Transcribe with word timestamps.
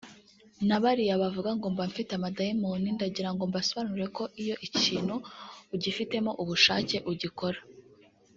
"Na 0.67 0.77
bariya 0.83 1.21
bavuga 1.23 1.49
ngo 1.57 1.65
mba 1.73 1.83
mfite 1.91 2.11
amadayimoni 2.15 2.89
ndagirango 2.95 3.43
mbasobanurire 3.49 4.07
ko 4.17 4.23
iyo 4.41 4.55
ikintu 4.67 5.15
ugifitemo 5.75 6.31
ubushake 6.41 6.97
ugikora’’ 7.11 7.59